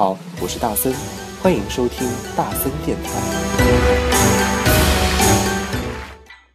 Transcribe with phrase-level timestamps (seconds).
[0.00, 0.94] 好，我是大森，
[1.42, 3.10] 欢迎收听大森电台。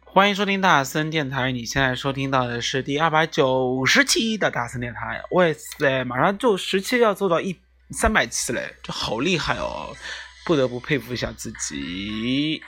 [0.02, 5.22] 欢迎收听大森电台，你现在收听到的是第二百九十期的大森电台。
[5.30, 7.56] 哇塞，马上就十期要做到一
[7.92, 9.94] 三百期嘞，这好厉害哦！
[10.44, 12.60] 不得不佩服一下自己。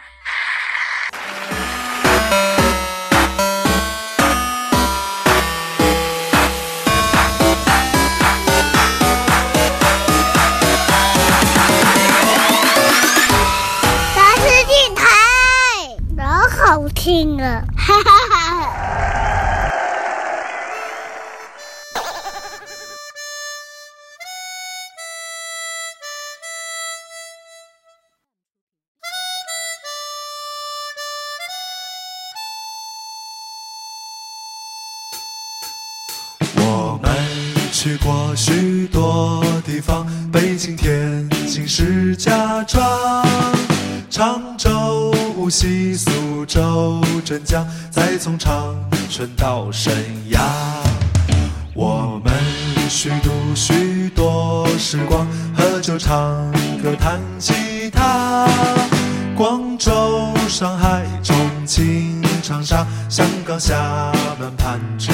[37.81, 43.25] 去过许多地方，北京、天津、石家庄、
[44.11, 45.15] 常州。
[45.37, 48.75] 无锡、苏州、镇江，再从长
[49.09, 49.95] 春到沈
[50.29, 50.43] 阳，
[51.73, 52.35] 我们
[52.91, 55.25] 虚度许多时光，
[55.57, 56.51] 喝酒、唱
[56.83, 58.49] 歌、弹吉他。
[59.37, 65.13] 广州、上海、重庆、长沙、香港、厦门、攀枝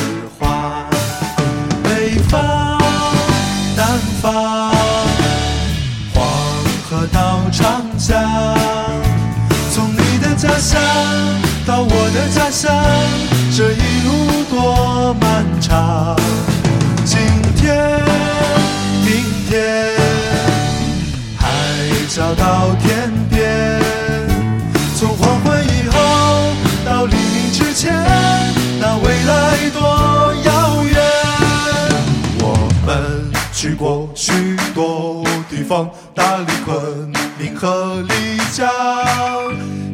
[35.74, 38.64] 方，大理、昆明和丽江。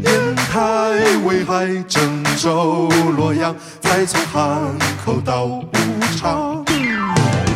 [0.02, 0.60] 烟台、
[1.24, 4.60] 威海、郑州、洛阳，再从汉
[5.02, 5.64] 口到武
[6.18, 6.62] 昌，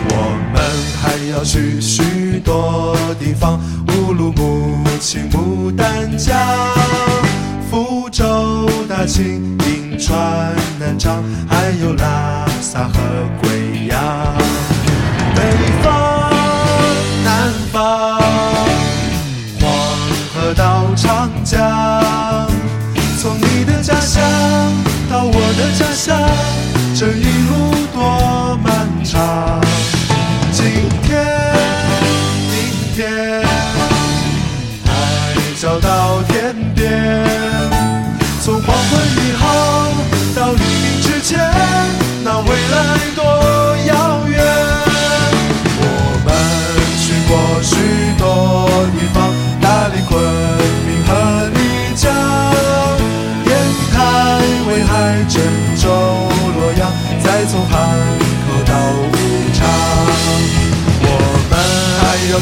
[0.09, 0.17] 我
[0.55, 0.63] 们
[1.03, 6.35] 还要去许多地方：乌鲁木齐、牡丹江、
[7.71, 12.93] 福州、大庆、银川、南昌，还有拉萨和
[13.43, 13.99] 贵阳。
[15.35, 15.43] 北
[15.83, 16.04] 方、
[21.05, 22.51] 长江。
[23.21, 24.23] 从你的家乡
[25.11, 26.19] 到我的家乡，
[26.97, 27.53] 这一路
[27.93, 29.74] 多漫长。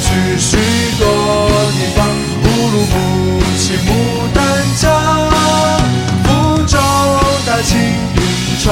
[0.03, 0.09] 去
[0.39, 0.57] 许
[0.99, 1.03] 多
[1.73, 2.05] 地方：
[2.43, 2.95] 乌鲁木
[3.57, 3.89] 齐、牡
[4.35, 4.39] 丹
[4.77, 4.83] 江、
[6.25, 6.27] 福
[6.67, 6.77] 州、
[7.47, 8.21] 大庆、银
[8.63, 8.69] 川、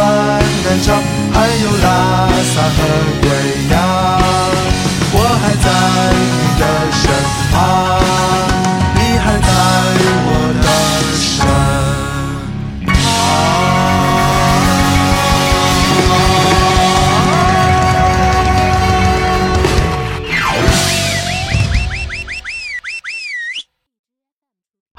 [0.64, 0.88] 南昌，
[1.32, 1.86] 还有拉
[2.52, 2.78] 萨和
[3.22, 3.24] 贵
[3.70, 4.19] 阳。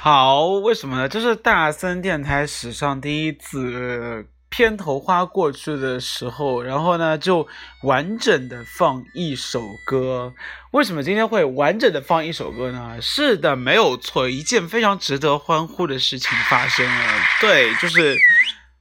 [0.03, 1.07] 好，为什么呢？
[1.07, 7.47] 这是大森电台史上第一次片头花过去的时候，然后呢就
[7.84, 10.34] 完整的放一首歌。
[10.72, 12.97] 为什么今天会完整的放一首歌呢？
[12.99, 17.05] 是的，没有错，一件非常值得欢呼的事情发生了。
[17.40, 18.17] 对，就是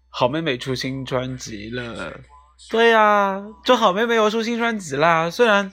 [0.08, 2.18] 好妹妹出新专辑了。
[2.70, 5.30] 对呀，就好妹妹要出新专辑啦。
[5.30, 5.70] 虽然。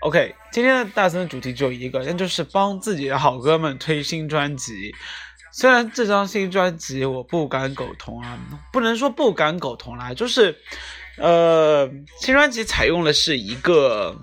[0.00, 4.94] OK，今天的大森的主题只有一个，那就是帮自己的好哥们推新专辑。
[5.52, 8.38] 虽然这张新专辑我不敢苟同啊，
[8.72, 10.56] 不能说不敢苟同啦，就是，
[11.16, 11.90] 呃，
[12.20, 14.16] 新专辑采用的是一个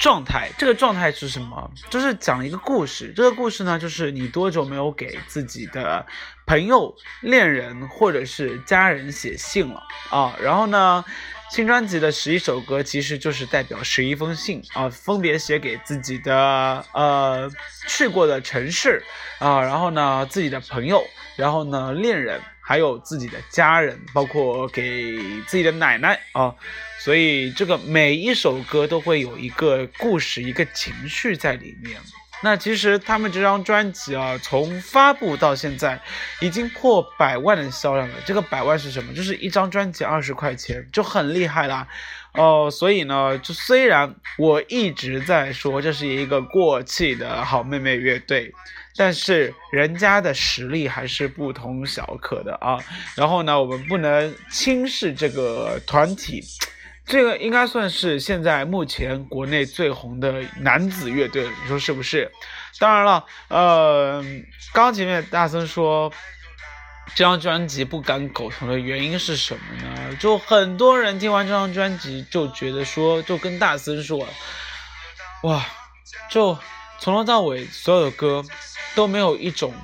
[0.00, 1.70] 状态，这个状态是什么？
[1.88, 3.10] 就是讲一个故事。
[3.16, 6.04] 这个故事呢，就是你多久没有给自己的
[6.44, 10.36] 朋友、恋人或者是家人写信了啊？
[10.42, 11.02] 然后呢？
[11.50, 17.48] 新专辑的十一首歌其实就是代表十一封信啊，分别写给自己的呃
[17.88, 19.02] 去过的城市
[19.38, 21.04] 啊，然后呢自己的朋友，
[21.36, 26.52] 然后呢恋人，还有自己的家人，包括给自己的奶奶啊，
[26.98, 32.00] 所以这个每一首歌都会有一个故事、一个情绪在里面。
[32.44, 35.98] 那其实他们这张专辑啊，从发布到现在
[36.42, 38.14] 已经破百万的销量了。
[38.26, 39.14] 这个百万是什么？
[39.14, 41.88] 就是一张专辑二十块钱，就很厉害啦。
[42.34, 48.52] 哦，所以呢，就虽然我一直在说这是一个过气的好妹妹乐队，
[48.94, 52.76] 但是人家的实力还是不同小可的啊。
[53.16, 56.42] 然后呢，我们不能轻视这个团体。
[57.06, 62.32] 这个应该算是现在目前国内最红的男子乐队，你说是不是？
[62.78, 64.24] 当然了，呃，
[64.72, 66.10] 刚前面大森说
[67.14, 70.16] 这张专辑不敢苟同的原因是什么呢？
[70.18, 74.26] 就很多人听完这张专辑就觉得说，就跟大森说，
[75.42, 75.64] 哇，
[76.30, 76.58] 就
[76.98, 78.42] 从头到尾所有的歌
[78.94, 79.74] 都没有一种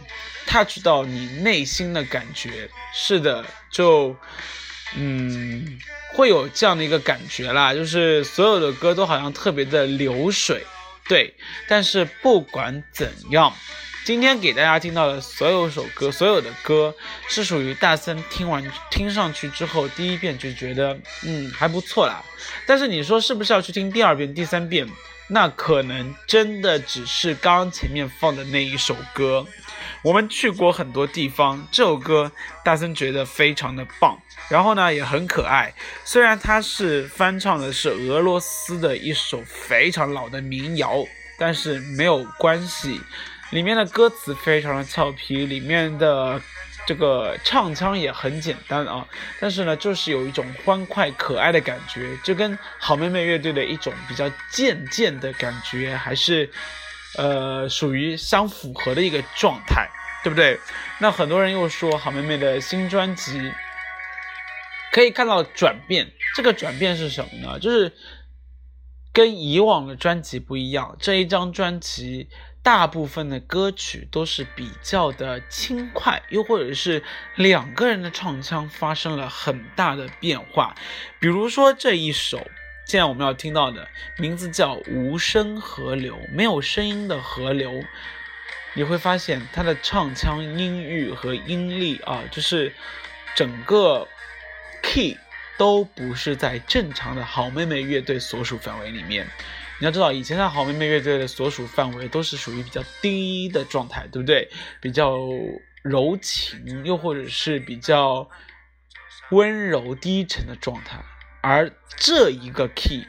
[0.46, 2.70] touch 到你内心的感觉。
[2.94, 4.16] 是的，就。
[4.96, 5.78] 嗯，
[6.12, 10.64] 会有这样的一个感觉啦，就是所有的歌都好像特别的流水，
[11.08, 11.34] 对。
[11.68, 13.52] 但是不管怎样，
[14.04, 16.94] 今天给大家听到的所有首歌，所有的歌
[17.28, 22.22] 是属于大森听完听上去之后，第一遍就觉得嗯还不错啦。
[22.66, 24.88] 但是你说是不是要去听第二遍、第三遍？
[25.32, 29.46] 那可能真的只是刚前面放的那一首歌。
[30.02, 32.32] 我们去过很多地方，这首歌
[32.64, 34.18] 大森觉得非常的棒，
[34.50, 35.72] 然后呢也很可爱。
[36.04, 41.04] 虽然它是翻唱的是俄罗斯的一首非常老的民谣，
[41.38, 43.00] 但是没有关系，
[43.50, 46.40] 里面的歌词非常的俏皮，里面的
[46.86, 49.06] 这个唱腔也很简单啊。
[49.38, 56.50] 但是呢，就是有一种欢快可爱的感觉，就跟好妹妹乐队的一种比较贱贱的感觉还是。
[57.18, 59.84] 呃，属于相符合的一个状态，
[60.22, 60.56] 对不对？
[61.00, 63.50] 那很多人又说好妹妹的新专辑
[64.92, 67.58] 可以看到转变，这个转变是什么呢？
[67.58, 67.92] 就是
[69.12, 72.28] 跟以往的专辑不一样，这一张专辑
[72.62, 77.02] 大部分的歌曲都是比较的轻快，又或者是
[77.36, 80.74] 两个人的唱腔发生了很大的变化，
[81.18, 82.46] 比如说这一首。
[82.86, 83.86] 现在我们要听到的
[84.18, 87.84] 名字叫《无声河流》，没有声音的河流，
[88.74, 92.72] 你会发现它的唱腔、音域和音力啊，就是
[93.36, 94.08] 整个
[94.82, 95.16] key
[95.58, 99.26] 都不是在正常的好妹妹乐队所属范围里面。
[99.78, 104.50] 你要知道，以前的好妹妹乐队的所属范围都是属于比较低的状态，对不对？
[104.80, 105.18] 比较
[105.82, 108.28] 柔情，又或者是比较
[109.30, 111.02] 温柔低沉的状态。
[111.40, 113.06] 而这一个 key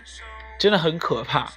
[0.58, 1.52] 真的很可怕，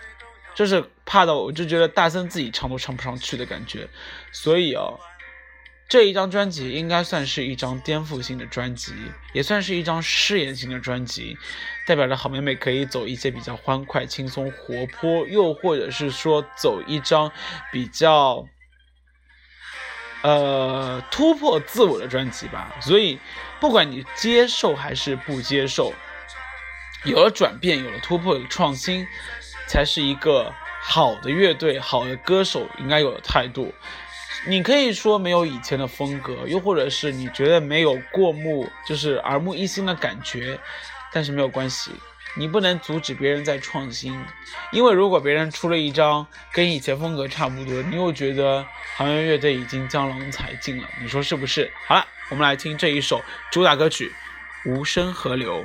[0.56, 3.88] 就是怕到我就觉得大森自己唱都唱不上去的感觉。
[4.32, 4.98] 所以哦，
[5.88, 8.94] 这一张专辑应该算是一张颠覆性的专辑，
[9.32, 11.36] 也算是一张试验性的专辑，
[11.86, 17.30] 代表着好妹妹可以走一些比较欢快、轻松、活泼，又或者是说走一张
[17.70, 18.46] 比较
[20.22, 22.74] 呃突破自我的专辑吧。
[22.80, 23.20] 所以，
[23.60, 25.92] 不管你接受还是不接受。
[27.04, 29.06] 有了转变，有了突破，有创新，
[29.68, 33.74] 才是一个好的乐队、好的歌手应该有的态度。
[34.46, 40.58] 你可以说没有以前的风格，又或者是你觉得没有过目，就是耳目一新的感觉，
[41.10, 41.90] 但是没有关系，
[42.36, 44.14] 你不能阻止别人在创新，
[44.70, 48.62] 因为如果别人出了一张跟以前风格差不多，你又觉得
[48.96, 51.70] 好像乐队已经江郎才尽了，你说是不是？
[51.86, 54.12] 好了，我们来听这一首主打歌曲
[54.70, 55.64] 《无声河流》。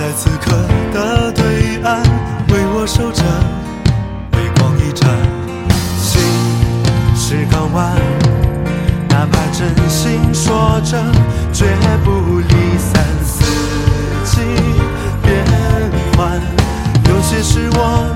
[0.00, 0.50] 在此刻
[0.94, 1.44] 的对
[1.84, 2.02] 岸，
[2.48, 3.22] 为我守着
[4.32, 5.06] 微光一盏。
[5.98, 6.22] 心
[7.14, 7.92] 是港湾，
[9.10, 10.96] 哪怕真心说着，
[11.52, 11.66] 绝
[12.02, 13.04] 不离散。
[13.22, 13.44] 四
[14.24, 14.40] 季
[15.22, 15.44] 变
[16.16, 16.40] 换，
[17.06, 18.09] 有些事我。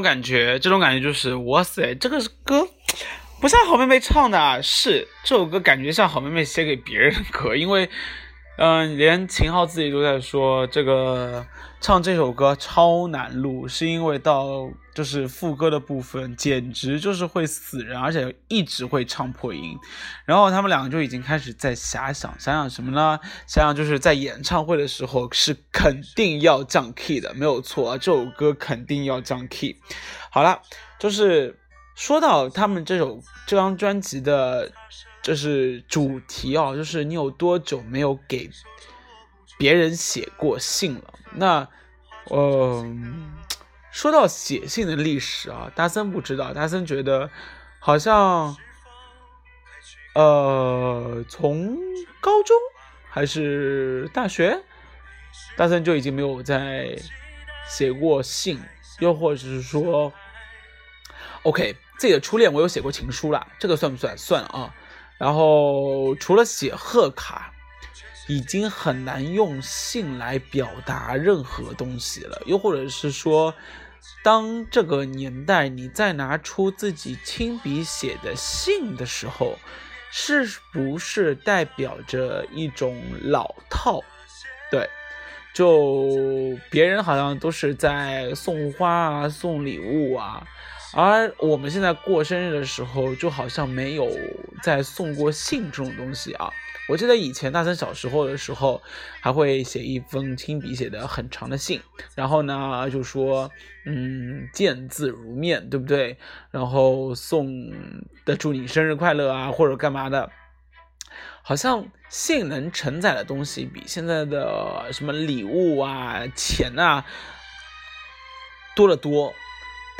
[0.00, 2.68] 感觉，这种感觉就是哇塞，这个歌
[3.40, 7.88] 不像好妹妹唱的啊，是这首歌感觉像好妹妹写给别人的歌，因为
[8.62, 11.46] 嗯、连秦昊自己都在说这个
[11.80, 19.78] 唱这首歌超难录，是因为到就是副歌的部分简直就是会死人，而且一直会唱破音。
[20.26, 23.18] 然后他们两个就已经开始在遐想，想想什么呢？
[23.46, 29.76] 想想就是在演唱会的时候是肯定要降 key 的，没有错啊，这首歌肯定要降 key。
[30.30, 30.60] 好了，
[30.98, 31.58] 就是
[31.96, 34.70] 说到他们这首这张专辑的，
[35.22, 38.50] 就是主题哦，就是你有多久没有给
[39.58, 41.14] 别人写过信了？
[41.32, 41.68] 那，
[42.30, 43.30] 嗯、
[43.90, 47.30] 说到写信的历史啊，大森不知道，大森觉得
[47.78, 48.56] 好像，
[50.14, 51.76] 呃，从
[52.20, 52.56] 高中
[53.10, 54.62] 还是大学，
[55.56, 56.96] 大森就已经没有再
[57.68, 58.58] 写过信，
[59.00, 60.12] 又或者是说
[61.42, 64.16] ，OK，自己的初恋我有写过情书啦，这个算不算？
[64.16, 64.74] 算啊。
[65.20, 67.52] 然后除了写贺卡，
[68.26, 73.52] 已经很难用信来表达任何东西了，又或者是说，
[74.24, 79.58] 当这个年代你再拿出自己亲笔写的信的时候，
[80.10, 84.00] 是不是代表着一种老套？
[84.70, 84.88] 对，
[85.52, 90.46] 就别人好像都是在送花啊、送礼物啊，
[90.92, 94.10] 而我们现在过生日的时候，就好像没有
[94.62, 96.50] 再送过信这种东西啊。
[96.88, 98.82] 我记得以前大森小时候的时候，
[99.20, 101.80] 还会写一封亲笔写的很长的信，
[102.16, 103.48] 然后呢就说，
[103.86, 106.18] 嗯，见字如面，对不对？
[106.50, 107.70] 然后送
[108.24, 110.32] 的祝你生日快乐啊，或者干嘛的。
[111.42, 117.04] 好像信能承载的东西比现在的什么礼物啊、钱啊
[118.74, 119.32] 多得多。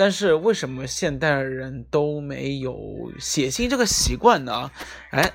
[0.00, 4.71] 但是为什么现代人都没有写信这个习惯呢？
[5.11, 5.30] 哎，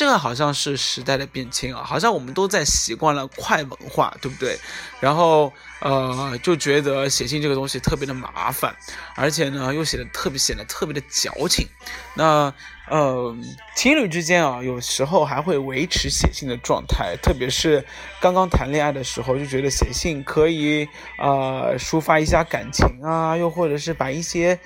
[0.00, 4.58] 这个好像是时代的变迁啊，好像我们都在习惯了快文化，对不对？
[4.98, 5.52] 然后
[5.82, 8.74] 呃，就觉得写信这个东西特别的麻烦，
[9.14, 11.68] 而且呢又写的特别显得特别的矫情。
[12.14, 12.50] 那
[12.88, 13.36] 呃，
[13.76, 17.84] 情侣之间啊，有时候还会维持写信的状态，特别是
[18.22, 20.88] 刚刚谈恋爱的时候，就觉得写信可以
[21.18, 24.58] 呃抒发一下感情啊，又或者是把一些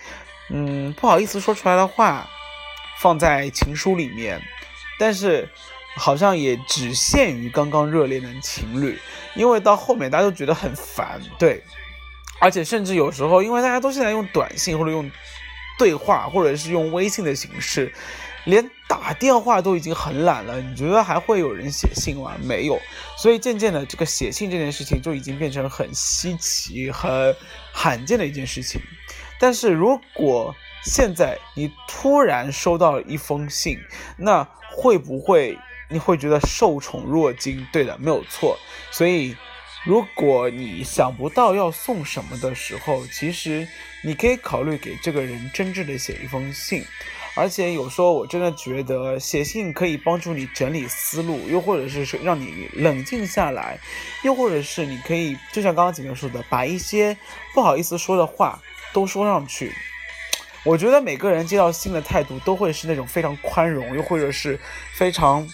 [0.50, 2.24] 嗯不好意思说出来的话
[3.00, 4.40] 放在情书里面，
[4.98, 5.48] 但是
[5.96, 8.98] 好像也只限于刚刚热恋的情侣，
[9.34, 11.62] 因为到后面大家都觉得很烦，对，
[12.40, 15.10] 而且甚至有时候，因为大家都现在用短信或者用
[15.78, 17.92] 对话，或者是用微信的形式，
[18.44, 20.60] 连打电话都已经很懒了。
[20.60, 22.32] 你觉得还会有人写信吗？
[22.42, 22.80] 没有。
[23.16, 27.34] 所以渐渐的，这个写信这件事情就已经变成很稀奇、很
[27.72, 28.80] 罕见的一件事情。
[29.40, 33.78] 但是如果现在你突然收到一封信，
[34.16, 37.66] 那会不会你会觉得受宠若惊？
[37.72, 38.58] 对的，没有错。
[38.90, 39.36] 所以。
[39.86, 43.68] 如果你想不到要送什么的时候，其实
[44.02, 46.82] 你可以考虑给这个人真挚的写一封信，
[47.34, 53.78] 而且有时候我真的觉得写信可以帮助你整理思路，又或者是让你冷静下来，
[54.22, 57.14] 又或者是你可以就像刚刚姐妹说的，把一些
[57.52, 58.58] 不好意思说的话
[58.94, 59.70] 都说上去。
[60.64, 64.58] 我觉得每个人接到信的态度都会是那种非常宽容，又或者是
[64.94, 65.48] 非常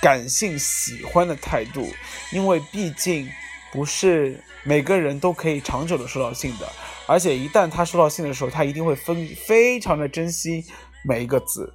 [0.00, 1.88] 感性喜欢的态度，
[2.32, 3.28] 因为毕竟。
[3.72, 6.72] 不是每个人都可以长久的收到信的，
[7.08, 10.64] 而且一旦他收到信的时候，他一定会分非常的珍惜
[11.04, 11.74] 每一个字，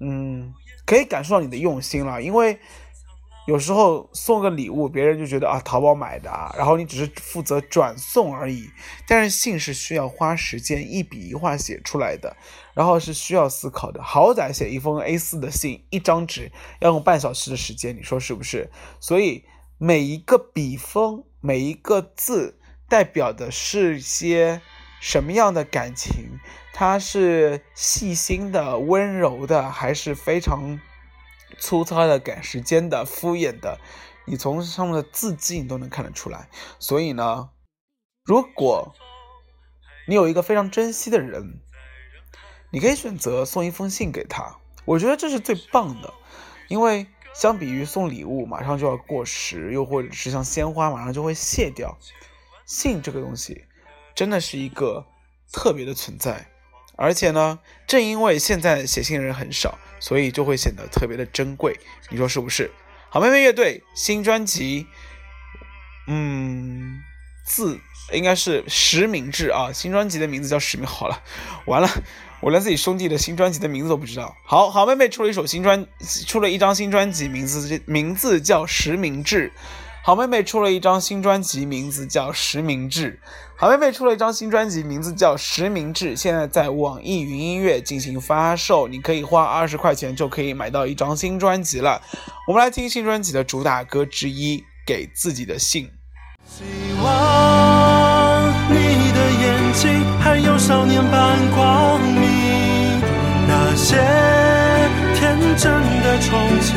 [0.00, 0.54] 嗯，
[0.86, 2.22] 可以感受到你的用心了。
[2.22, 2.58] 因为
[3.46, 8.70] 有时候送个礼物，别人就觉得啊淘宝买的啊，然后你只是负责转送而已。
[9.06, 12.36] 但是信是需要花时间一笔一画写出来的，
[12.74, 14.02] 然后是需要思考的。
[14.02, 18.70] 好歹写一封 A4 的信，一张纸要用半小时的时间，你说是不是？
[19.00, 19.44] 所以
[19.78, 21.24] 每一个笔锋。
[21.46, 22.58] 每一个字
[22.88, 24.62] 代表的是些
[24.98, 26.40] 什么样的感情？
[26.72, 30.80] 它是细心的、温柔的，还是非常
[31.58, 33.78] 粗糙的、赶时间的、敷衍的？
[34.26, 36.48] 你从上面的字迹你都能看得出来。
[36.78, 37.50] 所以呢，
[38.24, 38.94] 如果
[40.06, 41.60] 你有一个非常珍惜的人，
[42.70, 44.58] 你可以选择送一封信给他。
[44.84, 46.12] 我觉得这是最棒的，
[46.68, 51.98] 因为相比于送礼物马上就要过时，又或者是像鲜花马上就会谢掉，
[52.66, 53.66] 信这个东西
[54.14, 55.06] 真的是一个
[55.52, 56.48] 特别的存在。
[56.96, 61.80] 而且呢，正因为现在写信的人很少，所以就会显得特别的珍贵。
[62.10, 62.70] 你说是不是？
[63.08, 64.86] 好妹妹乐队新专辑，
[66.06, 67.00] 嗯，
[67.46, 67.80] 字
[68.12, 69.72] 应该是实名制啊。
[69.72, 70.86] 新专辑的名字叫实名。
[70.86, 71.22] 好了，
[71.64, 71.88] 完了，
[72.42, 74.36] 我连自己兄弟的新专辑的名字都不知道。
[74.44, 75.86] 好好妹妹出了一首新专，
[76.26, 79.52] 出了一张新专辑，名字名字叫实名制。
[80.06, 83.18] 好妹妹出了一张新专辑，名字叫《实名制》。
[83.56, 92.02] 好妹妹出了一张新专辑，名字叫《实名制》，现在在网易云音乐进行发售，你可以花二十块钱就可以买到一张新专辑了。
[92.46, 95.86] 我们来听新专辑的主打歌之一《给自己的信》。
[96.46, 96.64] 希
[97.02, 103.00] 望你的眼睛还有少年般光明，
[103.48, 103.96] 那些
[105.14, 106.28] 天真的憧
[106.60, 106.74] 憬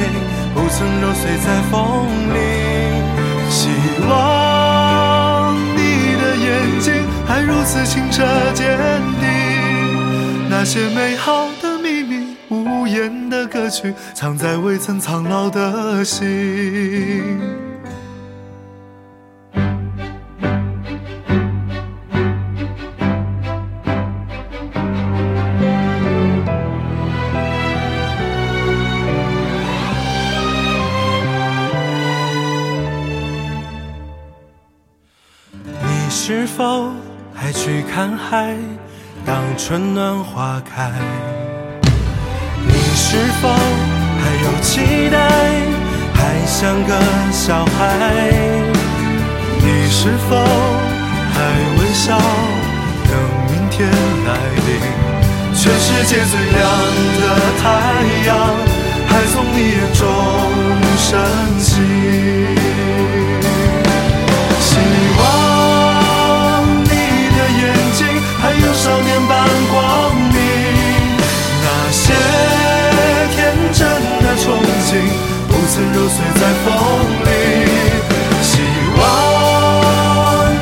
[0.54, 2.67] 不曾揉碎在风里。
[4.08, 6.94] 望你的眼睛
[7.26, 8.24] 还如此清澈
[8.54, 8.78] 坚
[9.20, 17.67] 定，那些美好的秘密、无言的歌曲，藏在未曾苍老的心。
[37.98, 38.54] 看海？
[39.26, 40.92] 当春暖花开，
[42.68, 45.18] 你是否还有期待？
[46.14, 46.94] 还像个
[47.32, 48.22] 小孩？
[49.64, 50.38] 你是否
[51.34, 51.42] 还
[51.80, 52.16] 微笑？
[53.10, 53.12] 等
[53.50, 54.30] 明天来
[54.68, 54.70] 临。
[55.56, 56.62] 全世界最亮
[57.18, 57.24] 的
[57.64, 57.66] 太
[58.28, 58.30] 阳，
[59.08, 60.06] 还从你眼中
[61.00, 61.10] 升
[61.60, 61.82] 起。
[68.66, 70.38] 有少年般光明，
[71.64, 72.14] 那些
[73.36, 73.38] 天
[73.74, 73.80] 真
[74.24, 74.46] 的憧
[74.88, 74.90] 憬
[75.48, 76.66] 不曾揉碎在风
[77.26, 77.28] 里。
[78.42, 78.52] 希
[78.98, 79.02] 望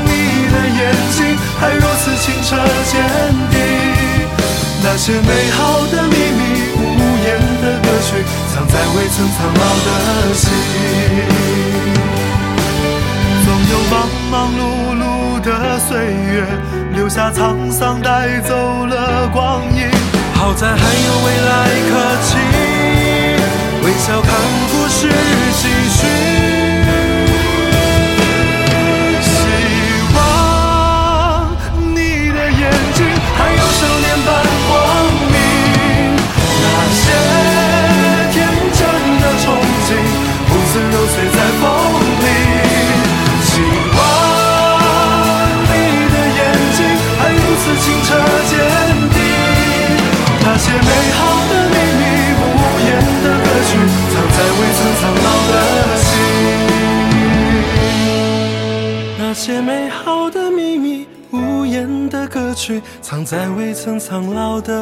[0.06, 0.08] 你
[0.52, 0.80] 的眼
[1.12, 1.18] 睛
[1.60, 2.50] 还如此清澈
[2.92, 2.94] 坚
[3.52, 3.54] 定，
[4.84, 5.58] 那些美好
[5.92, 6.42] 的秘密、
[6.76, 6.80] 无
[7.26, 7.28] 言
[7.62, 8.08] 的歌曲，
[8.54, 9.90] 藏在未曾苍老的
[10.34, 10.44] 心。
[13.46, 13.94] 总有忙
[14.32, 14.60] 忙碌
[14.96, 15.04] 碌
[15.42, 15.48] 的
[15.88, 16.34] 岁月，
[16.96, 19.86] 留下沧桑，带走了光阴。
[20.34, 21.92] 好在还有未来可
[22.24, 22.38] 期，
[23.84, 24.32] 微笑看
[59.46, 64.74] 些美好的秘密、无言的歌曲，藏在未曾苍老的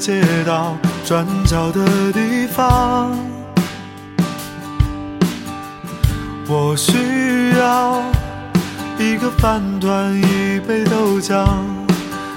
[0.00, 3.14] 街道转角的地方，
[6.48, 8.00] 我需要
[8.98, 11.46] 一个饭团，一杯豆浆，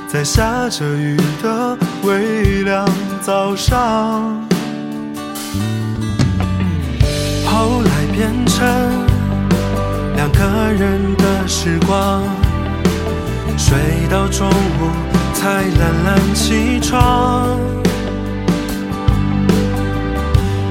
[0.09, 2.85] 在下着雨的微凉
[3.21, 4.45] 早上。
[7.45, 8.67] 后来变成
[10.17, 12.21] 两个人的时光，
[13.57, 13.77] 睡
[14.11, 14.91] 到中午
[15.43, 17.59] 才懒懒起床。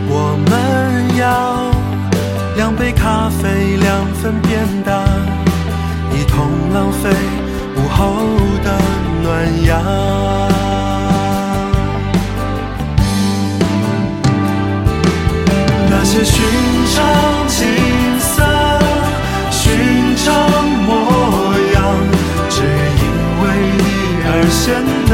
[0.08, 1.70] 我们要
[2.56, 5.04] 两杯咖啡，两份便当，
[6.14, 7.10] 一同浪费
[7.76, 8.16] 午后
[8.64, 8.80] 的
[9.22, 9.70] 暖阳。
[15.90, 16.42] 那些寻
[16.94, 17.46] 常
[24.62, 24.72] 显
[25.08, 25.12] 得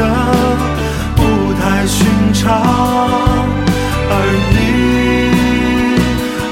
[1.15, 1.21] 不
[1.59, 1.97] 太寻
[2.35, 2.45] 常。
[4.11, 4.13] 而
[4.53, 4.55] 你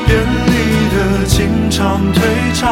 [0.07, 0.09] 便
[0.49, 0.51] 利
[0.95, 1.77] 的经常
[2.11, 2.17] 退
[2.55, 2.63] 场，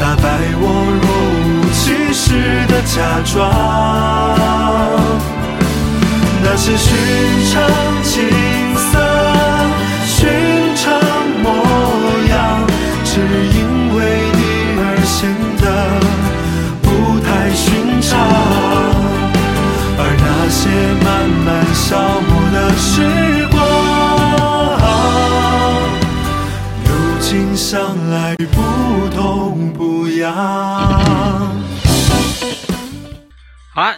[0.00, 0.26] 打败
[0.58, 0.64] 我
[1.00, 1.06] 若
[1.46, 1.82] 无其
[2.12, 2.26] 事
[2.66, 3.30] 的假装。
[6.42, 6.88] 那些寻
[7.52, 7.54] 常
[8.02, 8.14] 情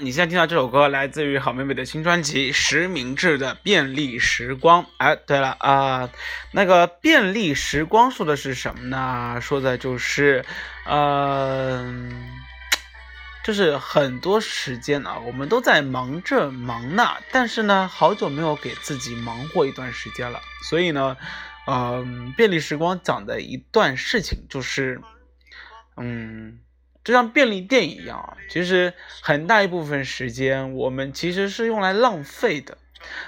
[0.03, 4.83] 你现在听到这首歌来自于好妹妹的新专辑《实名制的便利时光》。
[4.97, 6.11] 哎，对了啊、
[6.51, 9.39] 那个便利时光说的是什么呢？
[9.41, 10.45] 说的就是，
[10.87, 12.11] 呃，
[13.45, 20.41] 就是很多时间啊，我们都在忙这忙那，但是呢，好久没有给自己忙过一段时间了。
[20.69, 21.17] 所以呢，
[21.69, 25.01] 嗯、便利时光讲的一段事情就是，
[25.97, 26.59] 嗯。
[27.05, 32.79] 就像便利店一样啊，其实很大一部分时间我们其实是用来浪费的。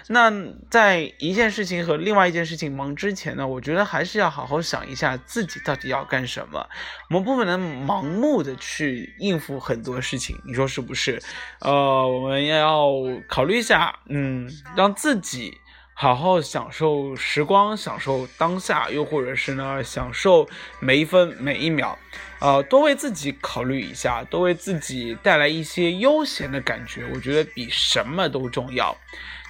[0.07, 0.33] 那
[0.71, 6.65] 在一件事情和另外一件事情忙之前呢，我觉得还是要好好想一下自己到底要干什么。
[7.11, 11.21] 我们不能盲目的去应付很多事情，你说是不是？
[11.59, 12.89] 呃，我们要
[13.29, 15.59] 考虑一下，嗯，让自己
[15.97, 20.47] 好好享受时光，享受当下，又或者是呢，享受
[20.81, 21.97] 每一分每一秒。
[22.41, 28.95] 呃，多为自己考虑一下，多为自己带来一些悠闲的感觉，我觉得比什么都重要。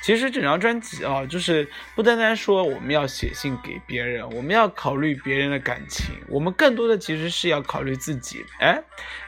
[0.04, 8.44] 其实整张专辑啊，就是不单单说我们要写信给别人，我们要考虑别人的感情，我们更多的其实是要考虑自己。
[8.60, 8.78] 哎，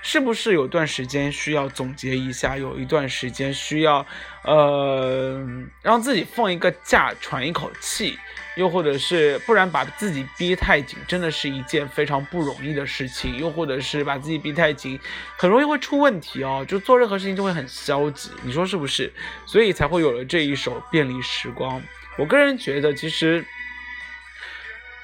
[0.03, 2.59] 是不是有段时间需要总结一下？
[2.59, 4.05] 有一段时间需要，
[4.45, 5.43] 呃，
[5.81, 8.19] 让自己放一个假，喘一口气。
[8.57, 13.37] 又或者是不然把自己逼太紧，真的是一件非常不容易的事情。
[13.37, 14.99] 又或者是把自己逼太紧，
[15.37, 16.65] 很容易会出问题哦。
[16.67, 19.13] 就做任何事情就会很消极，你说是不是？
[19.45, 21.79] 所以才会有了这一首《便利时光》。
[22.17, 23.45] 我个人觉得，其实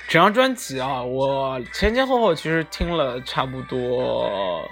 [0.08, 4.66] 整张专辑啊，我前前后后其实听了差不多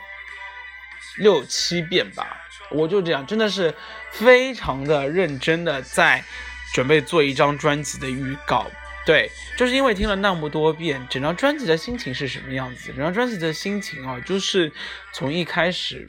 [1.19, 2.39] 六七遍吧。
[2.71, 3.75] 我就这样，真的是
[4.11, 6.25] 非常的认真的在。
[6.73, 8.67] 准备做一张专辑的预告，
[9.05, 12.93] 对，就是因为听了那么多遍，整张专辑的心情是什么样子？
[12.93, 14.73] 整张专辑的心情啊，就是
[15.13, 16.09] 从一开始，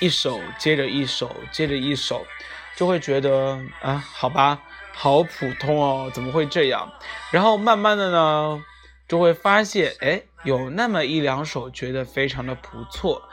[0.00, 2.26] 一首接着一首，接着一首，
[2.74, 4.60] 就会觉得啊，好吧，
[4.92, 6.92] 好普通哦，怎么会这样？
[7.30, 8.64] 然后慢慢的呢，
[9.06, 13.28] 就会发现，哎，有那么一两首觉得非常的不错，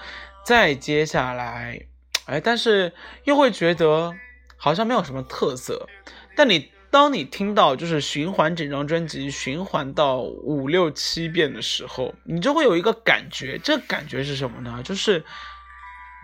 [0.46, 1.88] 再接下来，
[2.26, 4.14] 哎，但是又会觉得
[4.56, 5.88] 好像没有什么特色。
[6.38, 14.82] 但你当你听到就是循环整张专辑循环到五六七遍的时候，你就会有一个感觉，这感觉是什么呢？
[14.84, 15.26] 就是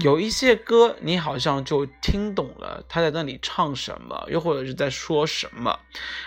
[0.03, 5.79] 有一些歌你好像就听懂了他在那里唱什么，又或者是在说什么，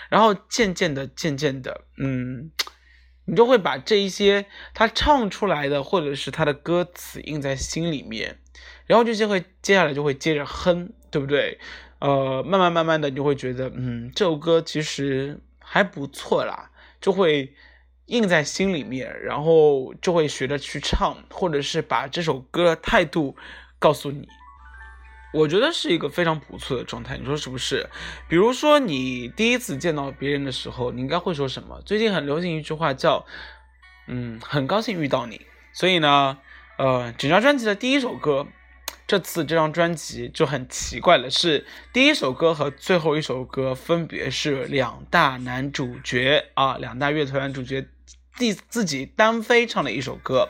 [0.09, 2.51] 然后渐渐的、渐渐的，嗯，
[3.25, 8.39] 你就会把这一些他唱出来的或者是他的歌词印在心里面，
[8.85, 11.59] 然后这些会接下来就会接着哼，对不对？
[11.99, 16.69] 呃，慢慢慢慢的，你就会觉得，嗯，这首歌其实还不错啦，
[17.01, 17.55] 就会
[18.05, 23.35] 印在心里面，然后就会学着去唱，或者是把这首歌态度
[23.79, 24.27] 告诉你。
[25.33, 27.89] 我觉得是一个非常不错的状态，你说是不是？
[28.29, 31.81] 比如说你第一次见到别人的时候，你应该会说什么？
[31.83, 33.25] 最近很流行一句话叫，
[34.07, 35.41] 嗯，很高兴遇到你。
[35.73, 36.37] 所以呢，
[36.77, 38.45] 呃，整张专辑的第一首歌。
[39.07, 47.87] 这次这张专辑就很奇怪了，是第一首歌和最后一首歌分别是两大男主角啊，两大乐团男主角
[48.37, 50.49] 第自己单飞唱的一首歌。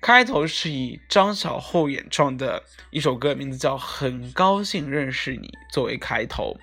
[0.00, 6.56] 开头是以张小厚演唱的一首歌，名字叫《很高兴认识你》作为开头。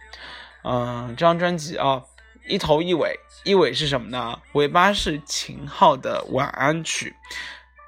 [0.63, 2.03] 嗯，这张专辑啊，
[2.47, 4.39] 一头一尾，一尾是什么呢？
[4.53, 7.15] 尾巴是秦昊的晚安曲，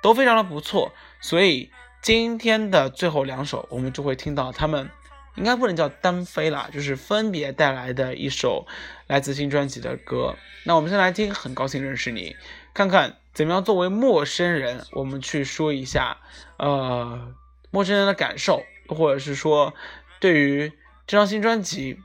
[0.03, 1.71] 都非常的不错，所以。
[2.03, 4.89] 今天的最后两首，我们就会听到他们
[5.35, 8.67] 应该不能叫单飞啦，就是分别带来的一首
[9.07, 10.35] 来自新专辑的歌。
[10.65, 12.31] 那我们先来听《很高兴认识你》，
[12.73, 16.17] 看看怎么样作为陌生人，我们去说一下，
[16.57, 17.33] 呃，
[17.71, 19.73] 陌生人的感受，或者是说
[20.19, 20.73] 对于
[21.07, 21.97] 这张新专辑，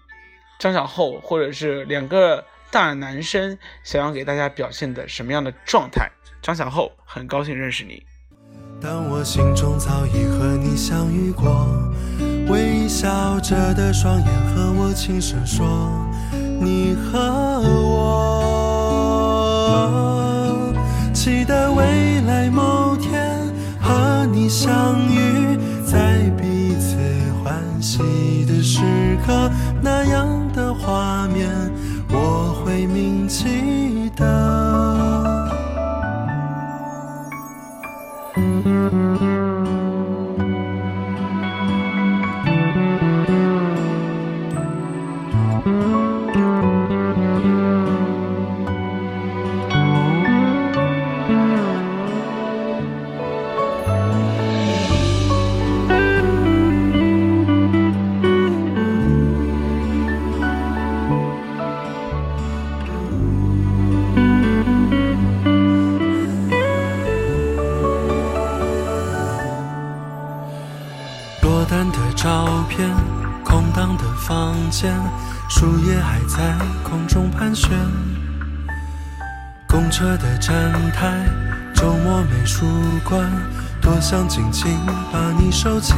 [0.61, 6.09] 张小厚或者是两个大男生想要给大家表现的什么样的状态？
[6.41, 8.07] 张小厚，很高兴认识你。
[8.81, 11.67] 但我心中早已和你相遇过，
[12.49, 15.91] 微笑着的双眼和我轻声说，
[16.61, 17.19] 你和
[17.91, 18.33] 我，
[21.13, 26.97] 期待未来某天和你相遇，在彼此
[27.43, 27.99] 欢喜
[28.47, 28.81] 的时
[29.27, 29.51] 刻，
[29.83, 31.51] 那样的画面
[32.13, 35.48] 我会铭记的。
[38.91, 39.28] 落
[84.69, 84.77] 紧
[85.11, 85.97] 把你手牵。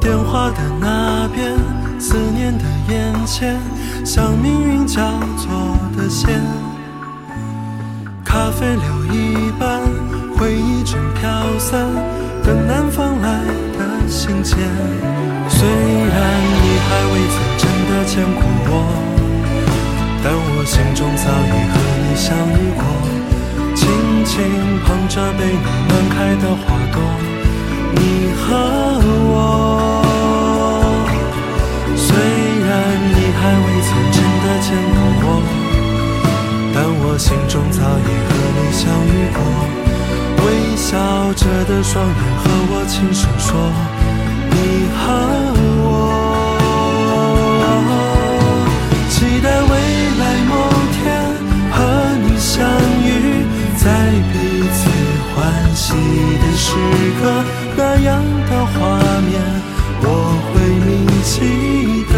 [0.00, 1.54] 电话的那边，
[2.00, 3.56] 思念的眼前，
[4.04, 5.00] 像命运交
[5.38, 6.40] 错的线。
[8.24, 9.82] 咖啡留一半，
[10.36, 11.86] 回忆正飘散，
[12.42, 13.44] 等南方来
[13.78, 14.58] 的信件。
[15.48, 16.18] 虽然
[16.58, 18.72] 你还未曾真的见过我，
[20.24, 23.13] 但我心中早已和你相遇过。
[24.34, 24.42] 轻
[24.80, 26.98] 捧着被你暖开的花朵，
[27.94, 28.42] 你和
[29.30, 29.32] 我。
[31.94, 32.02] 虽
[32.66, 32.68] 然
[33.14, 35.26] 你还未曾真的见过我。
[36.74, 39.38] 但我心中早已和你相遇过，
[40.44, 40.44] 微
[40.74, 40.82] 笑
[41.34, 43.54] 着的双眼和我轻声说，
[44.50, 45.06] 你和
[55.94, 56.74] 欢喜的时
[57.20, 57.44] 刻，
[57.76, 59.30] 那样的画面
[60.02, 60.04] 我
[60.50, 60.54] 会
[60.84, 62.14] 铭记得。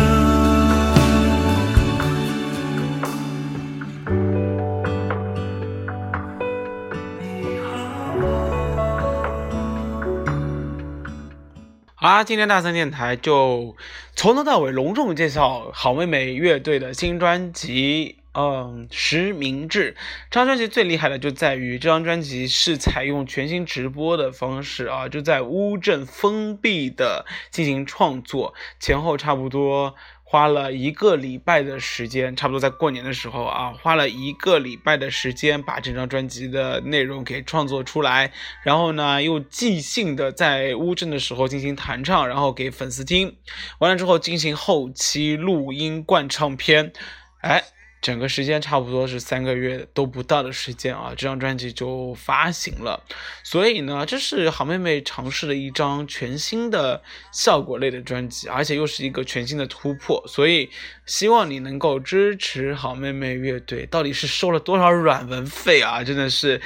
[11.95, 13.77] 好啦，今天大三电台就
[14.15, 18.17] 从头到尾隆重介绍好妹妹乐队的新专辑。
[18.39, 19.97] 嗯，实名制。
[20.31, 43.39] 这张专辑最厉害的就在于这张专辑是采用全新直播的方式啊，就在乌镇封闭的进行创作，前后差不多花了一个礼拜的时间，差不多在过年的时候啊，花了一个礼拜的时间把这张专辑的内容给创作出来，然后呢又即兴的在乌镇的时候进行弹唱，然后给粉丝听，
[43.79, 46.93] 完了之后进行后期录音灌唱片，
[47.41, 47.65] 哎。
[48.07, 53.03] 整个时间差不多是三个月都不到的时间啊，这张专辑就发行了。
[53.43, 60.23] 所以呢，这是好妹妹尝试的一张全新的效果类的专辑，而且又是一个全新的突破。
[60.29, 60.71] 所以
[61.05, 63.85] 希望你能够支持好妹妹乐队。
[63.87, 66.05] 到底是收了多少软文费啊？
[66.05, 66.61] 真的是。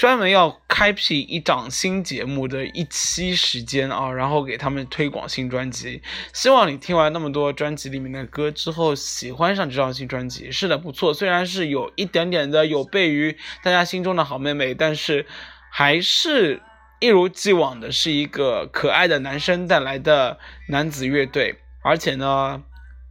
[0.00, 6.00] 专门要开辟一档新节目的一期时间啊，然后给他们推广新专辑。
[6.32, 10.50] 希望你听完那么多专辑里面的歌之后，喜欢上这张新专辑。
[10.50, 15.26] 是的，不错，虽然是有一点点的有悖于大家心中的好妹妹，但是
[15.70, 16.62] 还是
[16.98, 22.62] 一如既往的是一个可爱的男生带来的男子乐队，而且呢，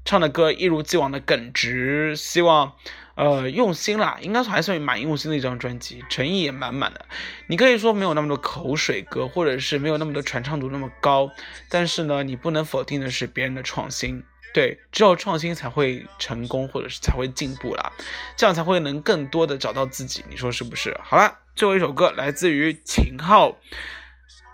[0.04, 2.16] 唱的歌一如既往的耿直。
[2.16, 2.74] 希望。
[3.20, 7.06] 呃，用心啦，应该说还算蛮用心的一张专辑，诚意也满满的。
[7.48, 11.30] 你可以说没有那么多口水歌，或者是没有那么多传唱度那么高，
[11.68, 14.24] 但是呢，你不能否定的是别人的创新。
[14.54, 17.92] 对，只有创新才会成功，或者是才会进步啦，
[18.38, 20.24] 这样才会能更多的找到自己。
[20.30, 20.98] 你说是不是？
[21.04, 23.58] 好了，最后一首歌来自于秦昊，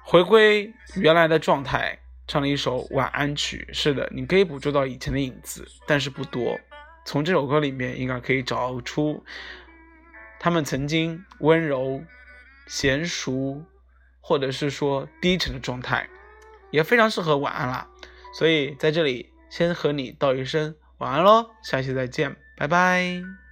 [0.04, 3.69] 回归原来的状态，唱了一首晚安曲。
[3.73, 6.60] 是的，你可以捕捉到以前的影子，但是不多。
[7.06, 9.24] 从这首歌里面，应该可以找出
[10.39, 12.04] 他们曾经温柔、
[12.68, 13.63] 娴熟，
[14.20, 16.10] 或者是说低沉的状态，
[16.72, 17.88] 也非常适合晚安啦。
[18.34, 23.44] 所以在这里，先和你道一声晚安喽，下期再见，拜拜。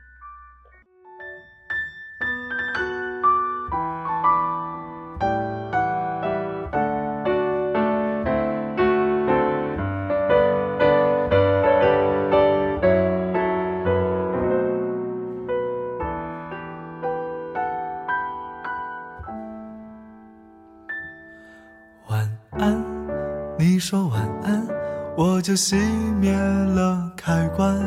[25.43, 25.75] 就熄
[26.21, 27.77] 灭了开关。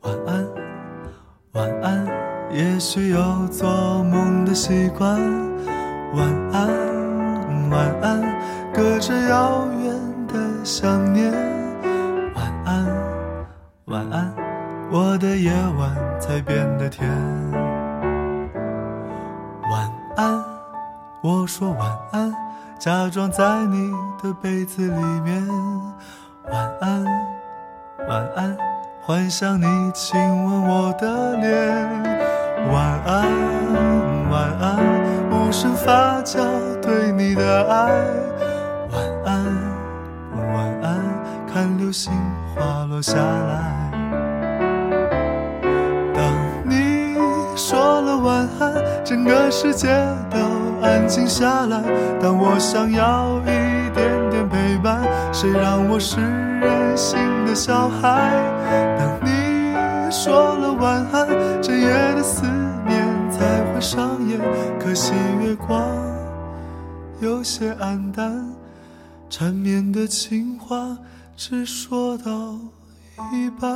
[0.00, 0.46] 晚安，
[1.52, 2.06] 晚安，
[2.50, 5.20] 也许有做梦的习惯。
[6.14, 6.68] 晚安，
[7.68, 8.22] 晚安，
[8.72, 9.94] 隔着遥远
[10.26, 11.30] 的想念。
[12.34, 12.86] 晚安，
[13.84, 14.34] 晚安，
[14.90, 17.06] 我的夜晚才变得甜。
[19.70, 20.42] 晚安，
[21.22, 22.32] 我说晚安。
[22.78, 25.43] 假装在你的被子里面，
[29.06, 31.76] 幻想你亲吻我的脸，
[32.72, 33.28] 晚安，
[34.30, 34.78] 晚安，
[35.30, 36.40] 无声发酵
[36.80, 37.92] 对你的爱，
[38.90, 39.44] 晚安，
[40.54, 40.98] 晚安，
[41.46, 42.14] 看流星
[42.56, 43.90] 滑落下来。
[46.14, 46.24] 当
[46.64, 47.14] 你
[47.58, 49.88] 说了晚安，整个世界
[50.30, 50.38] 都。
[50.82, 51.82] 安静下来，
[52.20, 53.48] 当我想要一，
[55.44, 58.32] 谁让我是任性的小孩？
[58.98, 61.28] 当你说了晚安，
[61.60, 62.46] 整夜的思
[62.86, 64.40] 念才会上演。
[64.80, 65.86] 可惜月光
[67.20, 68.54] 有些暗淡，
[69.28, 70.96] 缠绵的情话
[71.36, 72.58] 只说到
[73.34, 73.70] 一半。